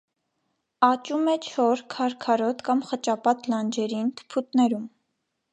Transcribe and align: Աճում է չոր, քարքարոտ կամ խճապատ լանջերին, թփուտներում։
Աճում 0.87 1.27
է 1.33 1.35
չոր, 1.49 1.83
քարքարոտ 1.95 2.65
կամ 2.71 2.83
խճապատ 2.89 3.53
լանջերին, 3.55 4.13
թփուտներում։ 4.23 4.93